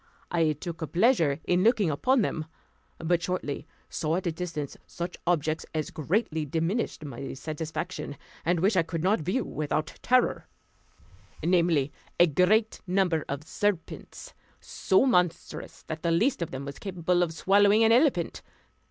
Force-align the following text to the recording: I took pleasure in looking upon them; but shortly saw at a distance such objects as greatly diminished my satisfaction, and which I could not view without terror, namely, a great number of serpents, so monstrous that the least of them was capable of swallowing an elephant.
I 0.31 0.53
took 0.53 0.91
pleasure 0.93 1.39
in 1.43 1.61
looking 1.63 1.91
upon 1.91 2.23
them; 2.23 2.45
but 2.97 3.21
shortly 3.21 3.67
saw 3.87 4.15
at 4.15 4.25
a 4.25 4.31
distance 4.31 4.75
such 4.87 5.15
objects 5.27 5.63
as 5.75 5.91
greatly 5.91 6.43
diminished 6.43 7.05
my 7.05 7.35
satisfaction, 7.35 8.17
and 8.43 8.61
which 8.61 8.75
I 8.75 8.81
could 8.81 9.03
not 9.03 9.19
view 9.19 9.45
without 9.45 9.99
terror, 10.01 10.47
namely, 11.43 11.91
a 12.19 12.25
great 12.25 12.81
number 12.87 13.23
of 13.29 13.43
serpents, 13.43 14.33
so 14.59 15.05
monstrous 15.05 15.83
that 15.83 16.01
the 16.01 16.09
least 16.09 16.41
of 16.41 16.49
them 16.49 16.65
was 16.65 16.79
capable 16.79 17.21
of 17.21 17.31
swallowing 17.31 17.83
an 17.83 17.91
elephant. 17.91 18.41